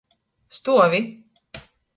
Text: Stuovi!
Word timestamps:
Stuovi! 0.57 0.99